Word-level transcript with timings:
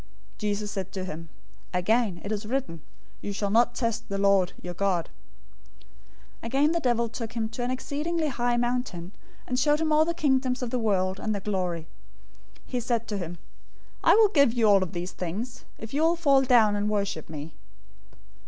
'"{Psalm 0.39 0.39
91:11 0.39 0.39
12} 0.39 0.39
004:007 0.39 0.39
Jesus 0.39 0.71
said 0.71 0.91
to 0.91 1.05
him, 1.05 1.29
"Again, 1.75 2.21
it 2.23 2.31
is 2.31 2.45
written, 2.47 2.81
'You 3.21 3.31
shall 3.31 3.51
not 3.51 3.75
test 3.75 4.09
the 4.09 4.17
Lord, 4.17 4.53
your 4.59 4.73
God.'"{Deuteronomy 4.73 5.13
6:16} 6.41 6.41
004:008 6.41 6.45
Again, 6.47 6.71
the 6.71 6.79
devil 6.79 7.07
took 7.09 7.33
him 7.33 7.49
to 7.49 7.61
an 7.63 7.69
exceedingly 7.69 8.27
high 8.29 8.57
mountain, 8.57 9.11
and 9.45 9.59
showed 9.59 9.79
him 9.79 9.91
all 9.91 10.03
the 10.05 10.15
kingdoms 10.15 10.63
of 10.63 10.71
the 10.71 10.79
world, 10.79 11.19
and 11.19 11.35
their 11.35 11.39
glory. 11.41 11.85
004:009 12.61 12.61
He 12.65 12.79
said 12.79 13.07
to 13.09 13.17
him, 13.19 13.37
"I 14.03 14.15
will 14.15 14.29
give 14.29 14.53
you 14.53 14.67
all 14.67 14.81
of 14.81 14.93
these 14.93 15.11
things, 15.11 15.65
if 15.77 15.93
you 15.93 16.01
will 16.01 16.15
fall 16.15 16.41
down 16.41 16.75
and 16.75 16.89
worship 16.89 17.29
me." 17.29 17.53